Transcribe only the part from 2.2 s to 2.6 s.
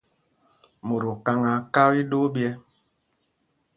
ɓyɛ́.